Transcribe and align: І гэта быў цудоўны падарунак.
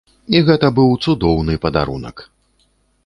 І 0.35 0.39
гэта 0.47 0.71
быў 0.79 0.89
цудоўны 1.07 1.59
падарунак. 1.67 2.25